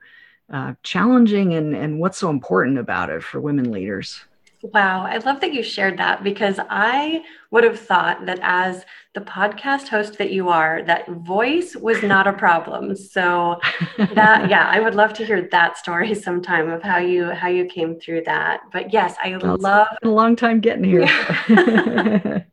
[0.52, 4.22] uh, challenging and, and what's so important about it for women leaders?
[4.64, 9.22] Wow, I love that you shared that because I would have thought that as the
[9.22, 12.96] podcast host that you are, that voice was not a problem.
[12.96, 13.60] So
[13.98, 17.66] that yeah, I would love to hear that story sometime of how you how you
[17.66, 18.62] came through that.
[18.72, 21.06] But yes, I well, love a long time getting here.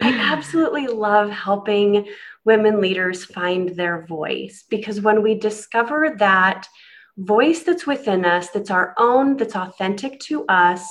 [0.00, 2.08] I absolutely love helping
[2.44, 6.66] women leaders find their voice because when we discover that
[7.18, 10.88] voice that's within us, that's our own, that's authentic to us,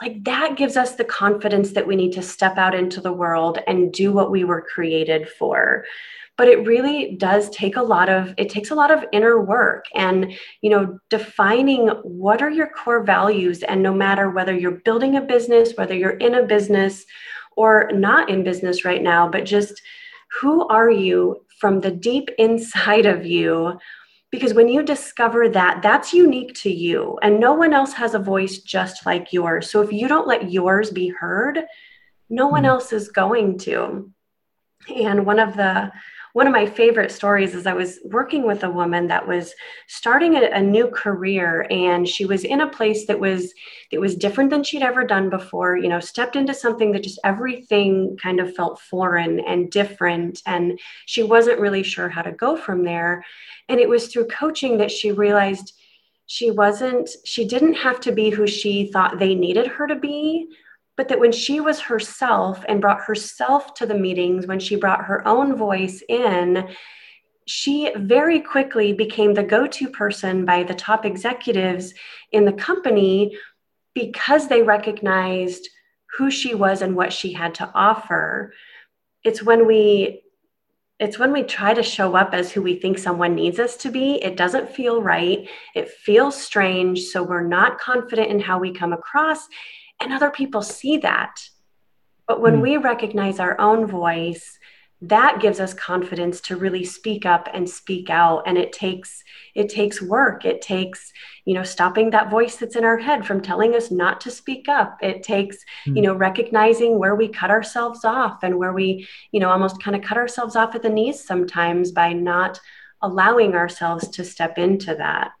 [0.00, 3.58] like that gives us the confidence that we need to step out into the world
[3.66, 5.84] and do what we were created for.
[6.36, 9.84] But it really does take a lot of it takes a lot of inner work
[9.94, 15.14] and you know defining what are your core values and no matter whether you're building
[15.16, 17.04] a business whether you're in a business
[17.56, 19.80] or not in business right now but just
[20.40, 23.78] who are you from the deep inside of you
[24.34, 28.18] because when you discover that that's unique to you and no one else has a
[28.18, 31.60] voice just like yours so if you don't let yours be heard
[32.28, 32.66] no one mm.
[32.66, 34.10] else is going to
[34.92, 35.92] and one of the
[36.34, 39.54] one of my favorite stories is I was working with a woman that was
[39.86, 43.54] starting a, a, new career and she was in a place that was
[43.92, 47.20] that was different than she'd ever done before, you know, stepped into something that just
[47.22, 52.56] everything kind of felt foreign and different and she wasn't really sure how to go
[52.56, 53.24] from there.
[53.68, 55.72] And it was through coaching that she realized
[56.26, 60.48] she wasn't she didn't have to be who she thought they needed her to be
[60.96, 65.04] but that when she was herself and brought herself to the meetings, when she brought
[65.04, 66.68] her own voice in,
[67.46, 71.92] she very quickly became the go to person by the top executives
[72.32, 73.36] in the company
[73.94, 75.68] because they recognized
[76.16, 78.52] who she was and what she had to offer.
[79.24, 80.20] It's when we
[81.00, 83.90] it's when we try to show up as who we think someone needs us to
[83.90, 84.22] be.
[84.22, 85.48] It doesn't feel right.
[85.74, 87.00] It feels strange.
[87.06, 89.48] So we're not confident in how we come across
[90.00, 91.36] and other people see that.
[92.26, 92.62] But when mm.
[92.62, 94.58] we recognize our own voice,
[95.08, 99.22] that gives us confidence to really speak up and speak out and it takes
[99.54, 101.12] it takes work it takes
[101.44, 104.68] you know stopping that voice that's in our head from telling us not to speak
[104.68, 105.96] up it takes mm.
[105.96, 109.96] you know recognizing where we cut ourselves off and where we you know almost kind
[109.96, 112.58] of cut ourselves off at the knees sometimes by not
[113.02, 115.32] allowing ourselves to step into that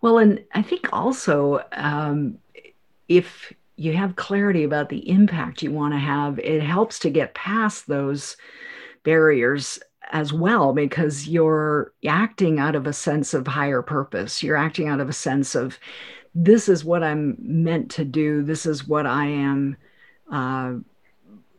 [0.00, 2.38] well and i think also um,
[3.08, 7.34] if you have clarity about the impact you want to have, it helps to get
[7.34, 8.36] past those
[9.02, 9.78] barriers
[10.12, 14.42] as well because you're acting out of a sense of higher purpose.
[14.42, 15.78] You're acting out of a sense of
[16.34, 18.42] this is what I'm meant to do.
[18.42, 19.76] This is what I am.
[20.30, 20.74] Uh,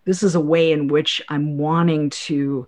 [0.06, 2.68] this is a way in which I'm wanting to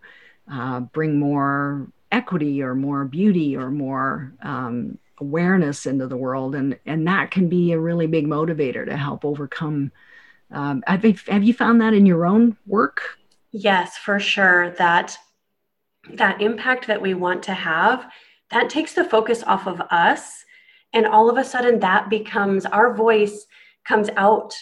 [0.51, 6.77] uh, bring more equity or more beauty or more um, awareness into the world and
[6.85, 9.91] and that can be a really big motivator to help overcome
[10.51, 13.17] um, have, you, have you found that in your own work?
[13.51, 14.71] Yes for sure.
[14.71, 15.17] That
[16.13, 18.09] that impact that we want to have
[18.51, 20.43] that takes the focus off of us
[20.93, 23.45] and all of a sudden that becomes our voice
[23.85, 24.55] comes out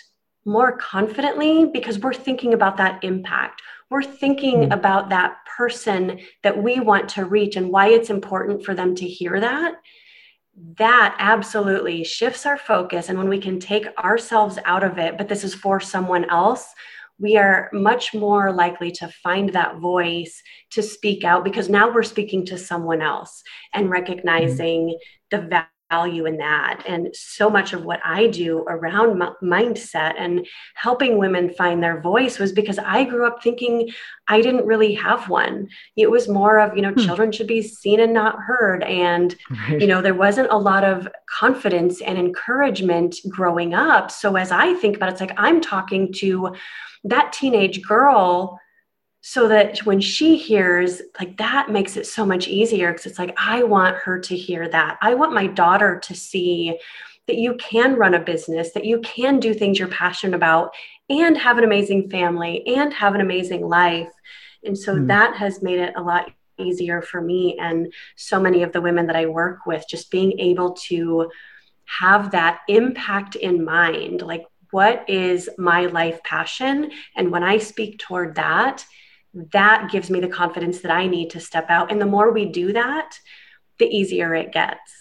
[0.45, 3.61] more confidently because we're thinking about that impact.
[3.89, 4.71] We're thinking mm-hmm.
[4.71, 9.07] about that person that we want to reach and why it's important for them to
[9.07, 9.75] hear that
[10.77, 13.09] that absolutely shifts our focus.
[13.09, 16.65] And when we can take ourselves out of it, but this is for someone else,
[17.19, 20.41] we are much more likely to find that voice
[20.71, 23.43] to speak out because now we're speaking to someone else
[23.73, 25.49] and recognizing mm-hmm.
[25.49, 26.83] the value in that.
[26.87, 30.45] And so much of what I do around m- mindset and
[30.75, 33.89] helping women find their voice was because I grew up thinking
[34.27, 35.69] I didn't really have one.
[35.95, 36.99] It was more of, you know, hmm.
[36.99, 38.83] children should be seen and not heard.
[38.83, 39.79] And, right.
[39.81, 41.07] you know, there wasn't a lot of
[41.39, 44.11] confidence and encouragement growing up.
[44.11, 46.55] So as I think about it, it's like I'm talking to
[47.05, 48.59] that teenage girl
[49.29, 53.35] so that when she hears like that makes it so much easier because it's like
[53.37, 54.97] i want her to hear that.
[55.01, 56.79] I want my daughter to see
[57.27, 60.73] that you can run a business that you can do things you're passionate about
[61.09, 64.07] and have an amazing family and have an amazing life.
[64.63, 65.07] And so mm.
[65.07, 69.07] that has made it a lot easier for me and so many of the women
[69.07, 71.29] that i work with just being able to
[71.83, 76.91] have that impact in mind like what is my life passion?
[77.17, 78.85] And when i speak toward that
[79.51, 81.91] that gives me the confidence that I need to step out.
[81.91, 83.19] And the more we do that,
[83.79, 84.91] the easier it gets.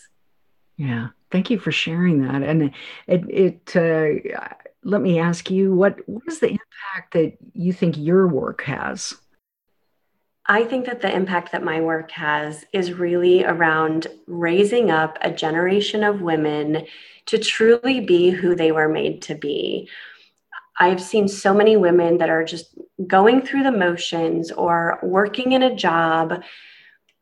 [0.77, 1.09] Yeah.
[1.31, 2.43] Thank you for sharing that.
[2.43, 2.73] And
[3.07, 4.49] it, it uh,
[4.85, 9.15] let me ask you, what, what is the impact that you think your work has?
[10.49, 15.31] I think that the impact that my work has is really around raising up a
[15.33, 16.87] generation of women
[17.27, 19.89] to truly be who they were made to be.
[20.79, 25.63] I've seen so many women that are just going through the motions or working in
[25.63, 26.43] a job,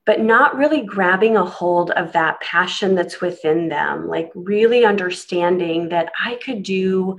[0.07, 5.89] but not really grabbing a hold of that passion that's within them, like really understanding
[5.89, 7.19] that I could do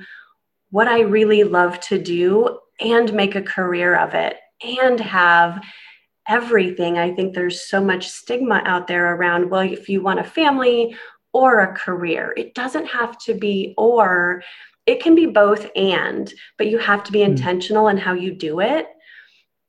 [0.70, 5.64] what I really love to do and make a career of it and have
[6.28, 6.98] everything.
[6.98, 10.96] I think there's so much stigma out there around, well, if you want a family
[11.34, 14.44] or a career, it doesn't have to be or,
[14.86, 17.32] it can be both and, but you have to be hmm.
[17.32, 18.88] intentional in how you do it.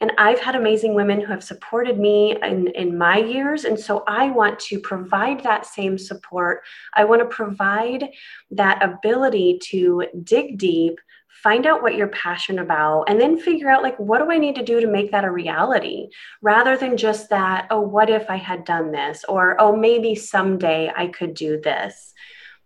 [0.01, 3.65] And I've had amazing women who have supported me in, in my years.
[3.65, 6.63] And so I want to provide that same support.
[6.95, 8.11] I want to provide
[8.51, 11.01] that ability to dig deep,
[11.43, 14.55] find out what you're passionate about and then figure out like what do i need
[14.55, 16.09] to do to make that a reality
[16.41, 20.91] rather than just that oh what if i had done this or oh maybe someday
[20.97, 22.15] i could do this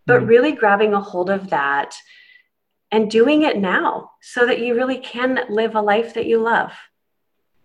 [0.06, 0.28] but mm-hmm.
[0.28, 1.96] really grabbing a hold of that
[2.92, 6.72] and doing it now so that you really can live a life that you love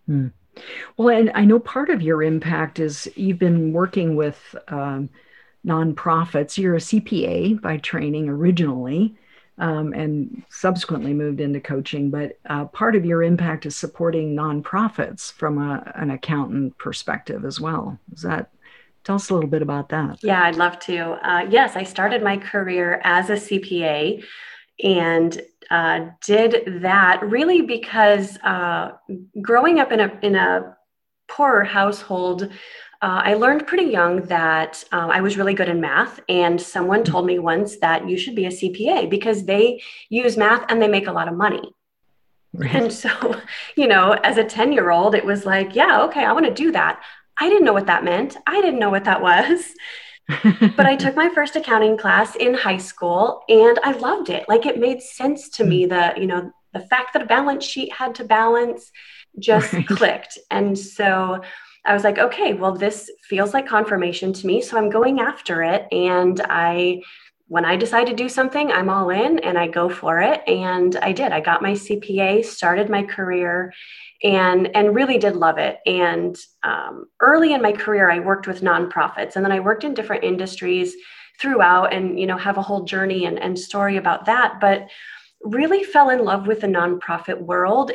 [0.09, 0.31] mm.
[0.97, 5.09] well and i know part of your impact is you've been working with um,
[5.65, 9.15] nonprofits you're a cpa by training originally
[9.57, 12.09] um, and subsequently moved into coaching.
[12.09, 17.59] But uh, part of your impact is supporting nonprofits from a, an accountant perspective as
[17.59, 17.97] well.
[18.13, 18.49] Is that
[19.03, 20.23] tell us a little bit about that?
[20.23, 20.97] Yeah, I'd love to.
[21.27, 24.23] Uh, yes, I started my career as a CPA
[24.83, 28.91] and uh, did that really because uh,
[29.41, 30.75] growing up in a in a
[31.27, 32.49] poorer household
[33.05, 36.19] uh, I learned pretty young that uh, I was really good in math.
[36.27, 37.11] And someone mm-hmm.
[37.11, 40.88] told me once that you should be a CPA because they use math and they
[40.88, 41.71] make a lot of money.
[42.53, 42.73] Right.
[42.73, 43.39] And so,
[43.75, 46.53] you know, as a 10 year old, it was like, yeah, okay, I want to
[46.53, 47.01] do that.
[47.38, 48.38] I didn't know what that meant.
[48.47, 49.73] I didn't know what that was.
[50.27, 54.45] But I took my first accounting class in high school and I loved it.
[54.47, 55.89] Like it made sense to me mm.
[55.89, 58.91] that, you know, the fact that a balance sheet had to balance
[59.39, 59.88] just right.
[59.88, 60.38] clicked.
[60.51, 61.41] And so
[61.85, 64.61] I was like, okay, well, this feels like confirmation to me.
[64.61, 65.85] So I'm going after it.
[65.91, 67.01] And I,
[67.47, 70.41] when I decide to do something, I'm all in and I go for it.
[70.47, 71.31] And I did.
[71.31, 73.71] I got my CPA, started my career,
[74.23, 75.79] and and really did love it.
[75.86, 79.93] And um, early in my career, I worked with nonprofits, and then I worked in
[79.93, 80.95] different industries
[81.39, 84.60] throughout, and you know have a whole journey and, and story about that.
[84.60, 84.88] But
[85.43, 87.91] really fell in love with the nonprofit world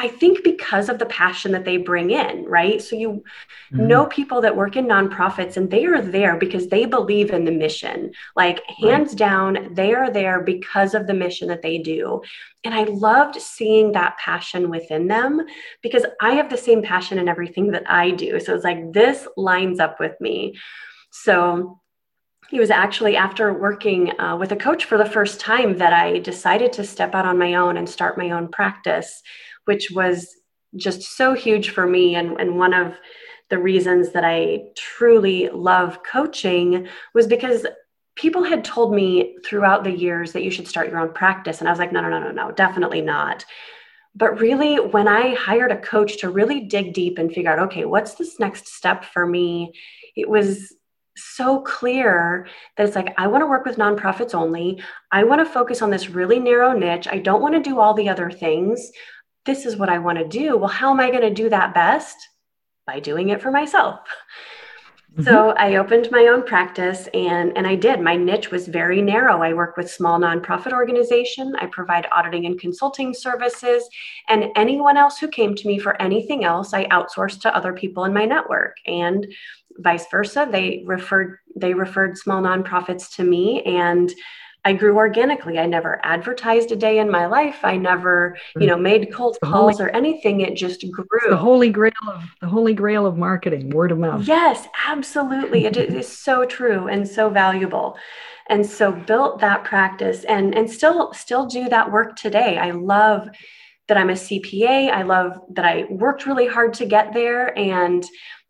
[0.00, 2.80] I think because of the passion that they bring in, right?
[2.80, 3.24] So you
[3.72, 3.86] mm-hmm.
[3.88, 7.50] know people that work in nonprofits and they are there because they believe in the
[7.50, 8.12] mission.
[8.36, 9.18] Like hands right.
[9.18, 12.22] down, they are there because of the mission that they do.
[12.62, 15.44] And I loved seeing that passion within them
[15.82, 18.38] because I have the same passion in everything that I do.
[18.38, 20.56] So it's like this lines up with me.
[21.10, 21.80] So
[22.52, 26.18] it was actually after working uh, with a coach for the first time that I
[26.20, 29.22] decided to step out on my own and start my own practice
[29.68, 30.34] which was
[30.76, 32.94] just so huge for me and, and one of
[33.50, 37.66] the reasons that I truly love coaching was because
[38.16, 41.60] people had told me throughout the years that you should start your own practice.
[41.60, 43.44] And I was like, no, no, no, no, no, definitely not.
[44.14, 47.84] But really, when I hired a coach to really dig deep and figure out, okay,
[47.84, 49.72] what's this next step for me?
[50.16, 50.74] It was
[51.14, 54.82] so clear that it's like, I want to work with nonprofits only.
[55.12, 57.06] I want to focus on this really narrow niche.
[57.08, 58.90] I don't want to do all the other things
[59.44, 60.56] this is what I want to do.
[60.56, 62.16] Well, how am I going to do that best?
[62.86, 64.00] By doing it for myself.
[65.12, 65.22] Mm-hmm.
[65.22, 68.00] So I opened my own practice and, and I did.
[68.00, 69.42] My niche was very narrow.
[69.42, 71.54] I work with small nonprofit organization.
[71.58, 73.88] I provide auditing and consulting services.
[74.28, 78.04] And anyone else who came to me for anything else, I outsourced to other people
[78.04, 78.76] in my network.
[78.86, 79.26] And
[79.78, 80.48] vice versa.
[80.50, 84.12] They referred they referred small nonprofits to me and
[84.68, 85.58] I grew organically.
[85.58, 87.60] I never advertised a day in my life.
[87.62, 88.66] I never, you mm.
[88.66, 90.42] know, made cold calls holy, or anything.
[90.42, 91.30] It just grew.
[91.30, 94.28] the holy grail of the holy grail of marketing, word of mouth.
[94.28, 95.64] Yes, absolutely.
[95.64, 97.96] it is so true and so valuable.
[98.50, 102.58] And so built that practice and and still still do that work today.
[102.58, 103.30] I love
[103.86, 104.90] that I'm a CPA.
[104.90, 108.04] I love that I worked really hard to get there and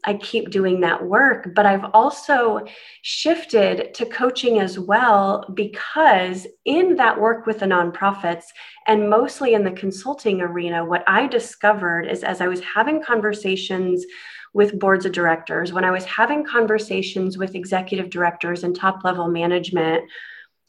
[0.04, 1.54] I keep doing that work.
[1.54, 2.64] But I've also
[3.02, 8.44] shifted to coaching as well because in that work with the nonprofits
[8.86, 14.06] and mostly in the consulting arena, what I discovered is as I was having conversations
[14.54, 19.28] with boards of directors, when I was having conversations with executive directors and top level
[19.28, 20.04] management,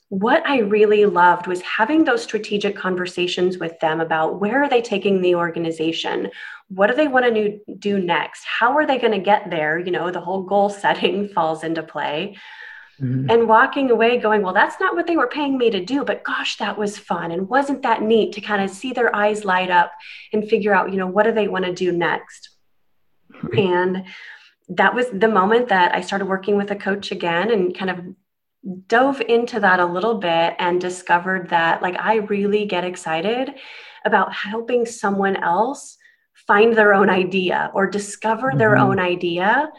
[0.10, 4.82] what I really loved was having those strategic conversations with them about where are they
[4.82, 6.32] taking the organization?
[6.70, 8.44] What do they want to do next?
[8.44, 9.78] How are they going to get there?
[9.78, 12.38] You know, the whole goal setting falls into play.
[13.00, 13.30] Mm-hmm.
[13.30, 16.24] And walking away going, well, that's not what they were paying me to do, but
[16.26, 17.32] gosh, that was fun.
[17.32, 19.94] And wasn't that neat to kind of see their eyes light up
[20.34, 22.50] and figure out, you know, what do they want to do next?
[23.58, 24.04] And
[24.70, 28.00] that was the moment that I started working with a coach again and kind of
[28.88, 33.56] dove into that a little bit and discovered that like I really get excited
[34.06, 35.98] about helping someone else
[36.48, 38.58] find their own idea or discover mm-hmm.
[38.58, 39.70] their own idea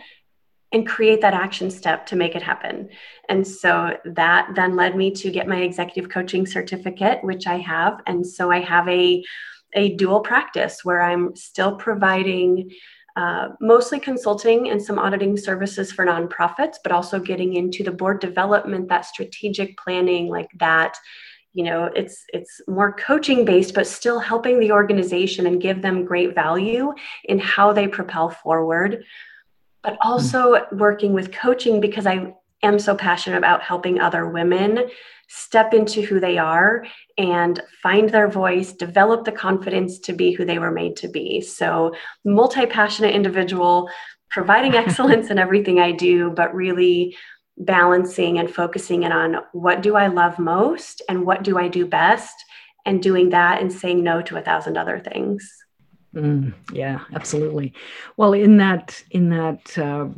[0.72, 2.88] and create that action step to make it happen.
[3.28, 8.00] And so that then led me to get my executive coaching certificate, which I have.
[8.06, 9.24] And so I have a,
[9.74, 12.70] a dual practice where I'm still providing
[13.16, 18.20] uh, mostly consulting and some auditing services for nonprofits, but also getting into the board
[18.20, 20.96] development, that strategic planning, like that.
[21.52, 26.04] You know, it's it's more coaching based, but still helping the organization and give them
[26.04, 26.92] great value
[27.24, 29.04] in how they propel forward.
[29.82, 30.72] But also mm.
[30.72, 34.88] working with coaching because I am so passionate about helping other women
[35.28, 36.84] step into who they are
[37.16, 41.40] and find their voice, develop the confidence to be who they were made to be.
[41.40, 41.94] So,
[42.24, 43.88] multi passionate individual,
[44.28, 47.16] providing excellence in everything I do, but really
[47.58, 51.86] balancing and focusing in on what do I love most and what do I do
[51.86, 52.34] best,
[52.84, 55.48] and doing that and saying no to a thousand other things.
[56.14, 57.72] Mm, yeah, absolutely.
[58.16, 60.08] Well, in that in that uh,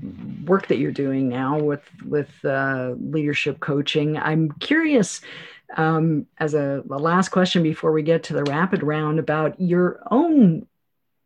[0.47, 5.21] work that you're doing now with with uh, leadership coaching, I'm curious.
[5.75, 10.03] Um, as a, a last question before we get to the rapid round about your
[10.11, 10.67] own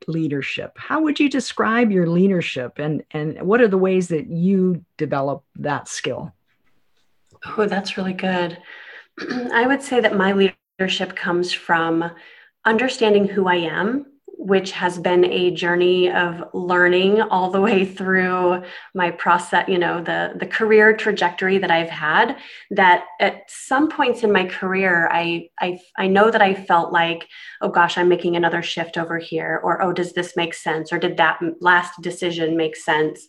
[0.06, 4.84] leadership, how would you describe your leadership, and and what are the ways that you
[4.96, 6.32] develop that skill?
[7.56, 8.58] Oh, that's really good.
[9.52, 12.10] I would say that my leadership comes from
[12.64, 14.06] understanding who I am
[14.38, 18.62] which has been a journey of learning all the way through
[18.94, 22.36] my process you know the the career trajectory that i've had
[22.70, 27.28] that at some points in my career i i, I know that i felt like
[27.60, 30.98] oh gosh i'm making another shift over here or oh does this make sense or
[30.98, 33.26] did that last decision make sense?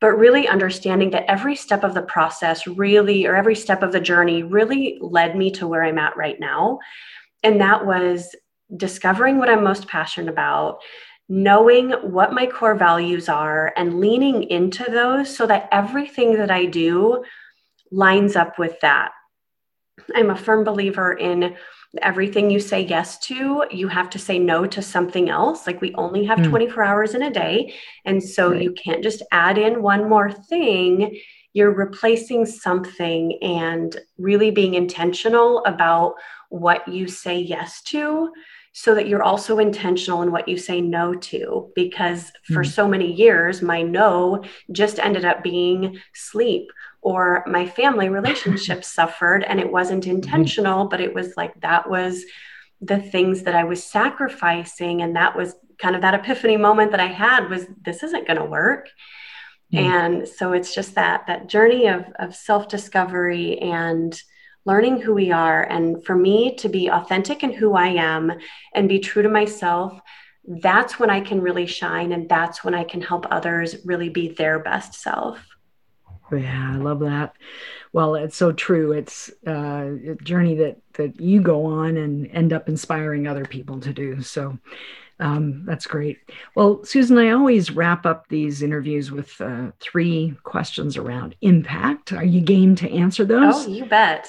[0.00, 4.00] But really understanding that every step of the process really or every step of the
[4.00, 6.78] journey really led me to where i'm at right now.
[7.42, 8.34] And that was
[8.74, 10.80] discovering what I'm most passionate about,
[11.28, 16.66] knowing what my core values are, and leaning into those so that everything that I
[16.66, 17.24] do
[17.90, 19.12] lines up with that.
[20.14, 21.56] I'm a firm believer in
[22.02, 25.66] everything you say yes to, you have to say no to something else.
[25.66, 26.48] Like we only have mm.
[26.48, 27.74] 24 hours in a day.
[28.04, 28.62] And so right.
[28.62, 31.18] you can't just add in one more thing.
[31.52, 36.14] You're replacing something and really being intentional about
[36.50, 38.32] what you say yes to
[38.78, 41.72] so that you're also intentional in what you say no to.
[41.74, 42.70] Because for mm-hmm.
[42.70, 46.70] so many years, my no just ended up being sleep
[47.00, 50.16] or my family relationship suffered and it wasn't mm-hmm.
[50.16, 50.90] intentional, mm-hmm.
[50.90, 52.24] but it was like that was
[52.82, 55.00] the things that I was sacrificing.
[55.00, 58.38] And that was kind of that epiphany moment that I had was this isn't going
[58.38, 58.90] to work.
[59.72, 59.84] Mm-hmm.
[59.86, 64.20] And so it's just that that journey of, of self-discovery and
[64.66, 65.62] learning who we are.
[65.62, 68.32] And for me to be authentic in who I am
[68.74, 69.98] and be true to myself,
[70.44, 72.12] that's when I can really shine.
[72.12, 75.38] And that's when I can help others really be their best self.
[76.32, 77.34] Yeah, I love that.
[77.92, 78.92] Well, it's so true.
[78.92, 83.80] It's uh, a journey that that you go on and end up inspiring other people
[83.80, 84.20] to do.
[84.22, 84.58] So
[85.20, 86.18] um, that's great.
[86.54, 92.12] Well, Susan, I always wrap up these interviews with uh, three questions around impact.
[92.12, 93.66] Are you game to answer those?
[93.66, 94.28] Oh, you bet.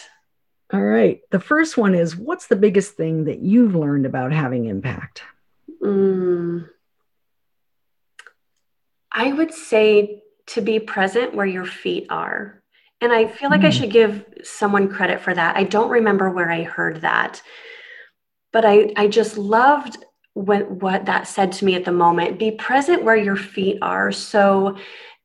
[0.74, 1.22] All right.
[1.32, 5.24] The first one is what's the biggest thing that you've learned about having impact?
[5.82, 6.70] Mm,
[9.12, 12.62] I would say to be present where your feet are.
[13.00, 13.68] And I feel like mm.
[13.68, 15.56] I should give someone credit for that.
[15.56, 17.42] I don't remember where I heard that,
[18.52, 19.98] but I, I just loved
[20.34, 22.40] when, what that said to me at the moment.
[22.40, 24.12] Be present where your feet are.
[24.12, 24.78] So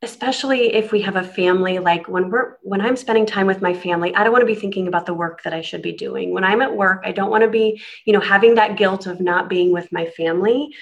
[0.02, 3.72] especially if we have a family like when we're when i'm spending time with my
[3.72, 6.32] family i don't want to be thinking about the work that i should be doing.
[6.32, 9.20] When i'm at work i don't want to be you know having that guilt of
[9.20, 10.74] not being with my family.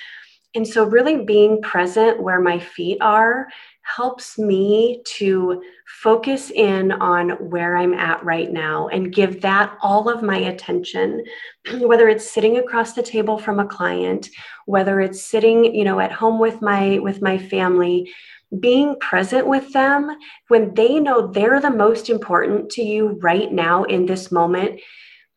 [0.57, 3.47] And so really being present where my feet are
[3.83, 10.09] helps me to focus in on where i'm at right now and give that all
[10.09, 11.25] of my attention
[11.81, 14.29] whether it's sitting across the table from a client
[14.66, 18.11] whether it's sitting you know at home with my with my family
[18.59, 20.11] being present with them
[20.48, 24.80] when they know they're the most important to you right now in this moment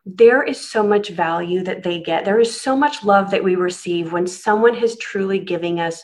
[0.05, 2.25] there is so much value that they get.
[2.25, 6.03] There is so much love that we receive when someone is truly giving us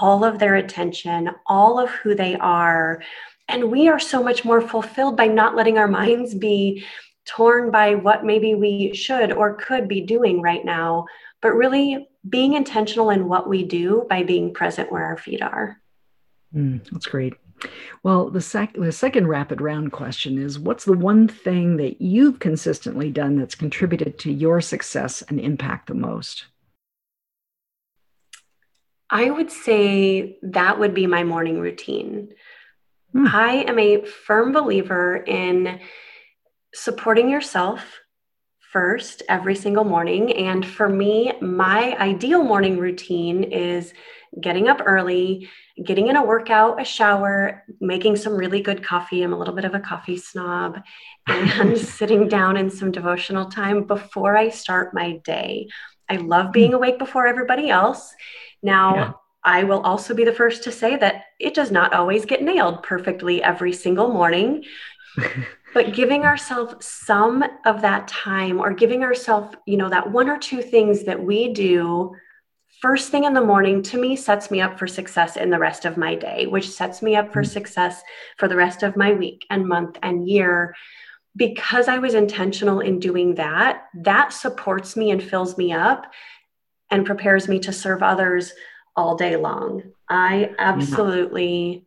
[0.00, 3.02] all of their attention, all of who they are.
[3.48, 6.84] And we are so much more fulfilled by not letting our minds be
[7.26, 11.06] torn by what maybe we should or could be doing right now,
[11.42, 15.80] but really being intentional in what we do by being present where our feet are.
[16.54, 17.34] Mm, that's great.
[18.02, 22.38] Well, the, sec- the second rapid round question is What's the one thing that you've
[22.38, 26.46] consistently done that's contributed to your success and impact the most?
[29.08, 32.30] I would say that would be my morning routine.
[33.12, 33.26] Hmm.
[33.26, 35.80] I am a firm believer in
[36.74, 38.00] supporting yourself
[38.72, 40.32] first every single morning.
[40.32, 43.92] And for me, my ideal morning routine is
[44.40, 45.48] getting up early,
[45.84, 49.22] getting in a workout, a shower, making some really good coffee.
[49.22, 50.80] I'm a little bit of a coffee snob,
[51.26, 55.68] and sitting down in some devotional time before I start my day.
[56.08, 56.76] I love being hmm.
[56.76, 58.14] awake before everybody else.
[58.62, 59.12] Now, yeah.
[59.44, 62.82] I will also be the first to say that it does not always get nailed
[62.82, 64.64] perfectly every single morning.
[65.76, 70.38] but giving ourselves some of that time or giving ourselves, you know, that one or
[70.38, 72.16] two things that we do
[72.80, 75.84] first thing in the morning to me sets me up for success in the rest
[75.84, 77.46] of my day, which sets me up for mm.
[77.46, 78.02] success
[78.38, 80.74] for the rest of my week and month and year.
[81.36, 86.06] Because I was intentional in doing that, that supports me and fills me up
[86.90, 88.54] and prepares me to serve others
[88.96, 89.82] all day long.
[90.08, 91.85] I absolutely,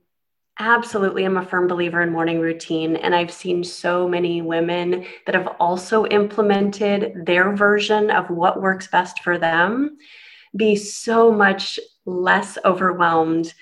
[0.59, 2.97] absolutely I'm a firm believer in morning routine.
[2.97, 8.87] And I've seen so many women that have also implemented their version of what works
[8.87, 9.97] best for them
[10.55, 13.53] be so much less overwhelmed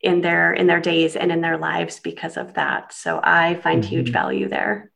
[0.00, 3.82] in their in their days and in their lives because of that so i find
[3.82, 3.90] mm-hmm.
[3.90, 4.92] huge value there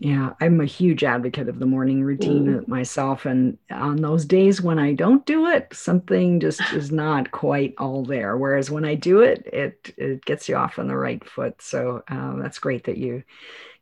[0.00, 2.68] yeah i'm a huge advocate of the morning routine mm.
[2.68, 7.74] myself and on those days when i don't do it something just is not quite
[7.78, 11.24] all there whereas when i do it it it gets you off on the right
[11.28, 13.22] foot so uh, that's great that you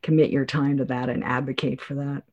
[0.03, 2.23] commit your time to that and advocate for that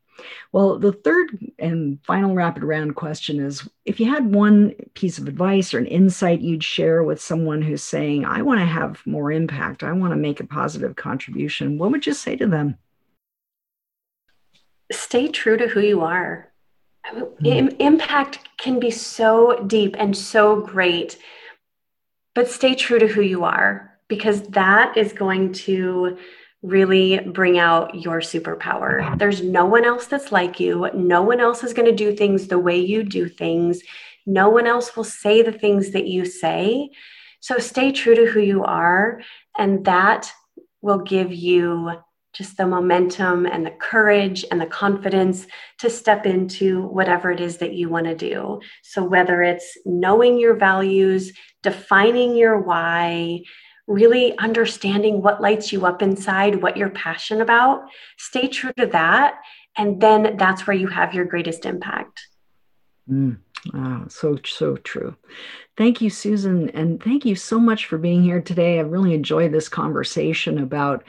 [0.52, 5.28] well, the third and final rapid round question is if you had one piece of
[5.28, 9.30] advice or an insight you'd share with someone who's saying, I want to have more
[9.30, 12.78] impact, I want to make a positive contribution, what would you say to them?
[14.92, 16.52] Stay true to who you are.
[17.14, 17.76] Mm.
[17.78, 21.18] Impact can be so deep and so great,
[22.34, 26.18] but stay true to who you are because that is going to
[26.62, 29.16] really bring out your superpower.
[29.18, 30.90] There's no one else that's like you.
[30.94, 33.82] No one else is going to do things the way you do things.
[34.26, 36.90] No one else will say the things that you say.
[37.40, 39.20] So stay true to who you are,
[39.56, 40.32] and that
[40.80, 41.92] will give you
[42.36, 45.46] just the momentum and the courage and the confidence
[45.78, 48.60] to step into whatever it is that you want to do.
[48.82, 51.32] So, whether it's knowing your values,
[51.62, 53.40] defining your why,
[53.86, 57.84] really understanding what lights you up inside, what you're passionate about.
[58.18, 59.36] Stay true to that.
[59.76, 62.26] And then that's where you have your greatest impact.
[63.08, 63.38] Mm.
[63.74, 65.16] Oh, so, so true.
[65.76, 66.70] Thank you, Susan.
[66.70, 68.78] And thank you so much for being here today.
[68.78, 71.04] I really enjoyed this conversation about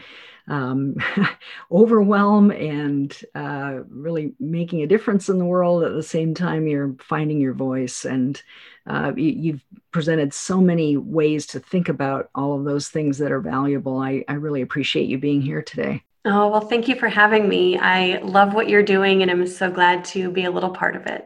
[0.47, 0.95] um,
[1.71, 5.83] overwhelm and uh, really making a difference in the world.
[5.83, 8.41] At the same time, you're finding your voice, and
[8.85, 13.31] uh, you, have presented so many ways to think about all of those things that
[13.31, 13.99] are valuable.
[13.99, 16.03] I, I really appreciate you being here today.
[16.25, 17.77] Oh, well, thank you for having me.
[17.77, 21.05] I love what you're doing, and I'm so glad to be a little part of
[21.05, 21.25] it.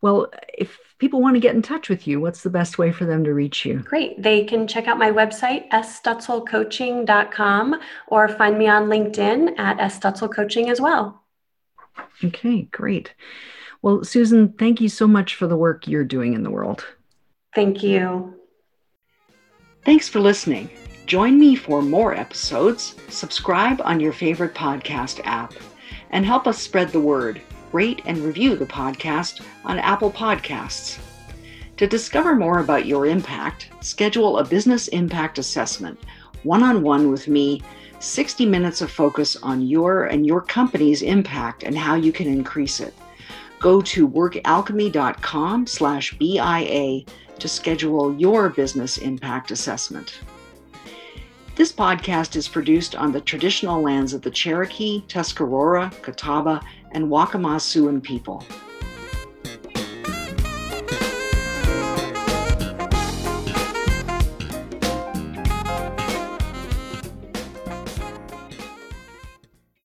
[0.00, 3.04] Well, if people want to get in touch with you, what's the best way for
[3.04, 3.80] them to reach you?
[3.80, 4.22] Great.
[4.22, 10.80] They can check out my website, sstutzelcoaching.com, or find me on LinkedIn at sstutzelcoaching as
[10.80, 11.24] well.
[12.22, 13.12] Okay, great.
[13.82, 16.84] Well, Susan, thank you so much for the work you're doing in the world.
[17.54, 18.34] Thank you.
[19.84, 20.70] Thanks for listening.
[21.06, 25.54] Join me for more episodes, subscribe on your favorite podcast app,
[26.10, 27.40] and help us spread the word
[27.72, 30.98] rate and review the podcast on Apple Podcasts.
[31.76, 35.98] To discover more about your impact, schedule a business impact assessment
[36.42, 37.62] one on one with me,
[38.00, 42.80] 60 minutes of focus on your and your company's impact and how you can increase
[42.80, 42.94] it.
[43.58, 47.04] Go to workalchemy.com slash BIA
[47.38, 50.20] to schedule your business impact assessment.
[51.56, 56.62] This podcast is produced on the traditional lands of the Cherokee, Tuscarora, Catawba,
[56.92, 58.44] and Waccamaw Siouan people.